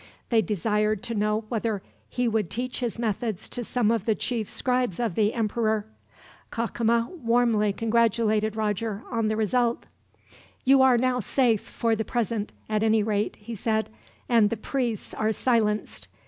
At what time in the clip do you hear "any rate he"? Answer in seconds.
12.81-13.53